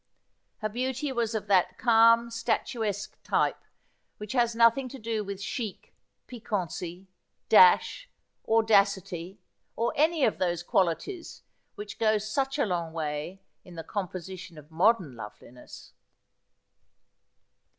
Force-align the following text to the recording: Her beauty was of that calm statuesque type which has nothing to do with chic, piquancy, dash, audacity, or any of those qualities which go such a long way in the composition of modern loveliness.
Her 0.61 0.69
beauty 0.69 1.11
was 1.11 1.35
of 1.35 1.45
that 1.45 1.77
calm 1.77 2.31
statuesque 2.31 3.21
type 3.21 3.63
which 4.17 4.31
has 4.33 4.55
nothing 4.55 4.89
to 4.89 4.97
do 4.97 5.23
with 5.23 5.39
chic, 5.39 5.93
piquancy, 6.25 7.07
dash, 7.49 8.09
audacity, 8.47 9.37
or 9.75 9.93
any 9.95 10.25
of 10.25 10.39
those 10.39 10.63
qualities 10.63 11.43
which 11.75 11.99
go 11.99 12.17
such 12.17 12.57
a 12.57 12.65
long 12.65 12.93
way 12.93 13.41
in 13.63 13.75
the 13.75 13.83
composition 13.83 14.57
of 14.57 14.71
modern 14.71 15.15
loveliness. 15.15 15.93